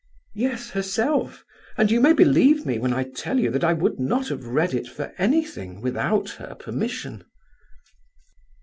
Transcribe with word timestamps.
_""Yes, 0.33 0.71
herself; 0.71 1.45
and 1.77 1.91
you 1.91 2.01
may 2.01 2.11
believe 2.11 2.65
me 2.65 2.79
when 2.79 2.91
I 2.91 3.03
tell 3.03 3.37
you 3.39 3.51
that 3.51 3.63
I 3.63 3.73
would 3.73 3.99
not 3.99 4.29
have 4.29 4.47
read 4.47 4.73
it 4.73 4.87
for 4.87 5.13
anything 5.19 5.79
without 5.79 6.27
her 6.39 6.55
permission." 6.55 7.23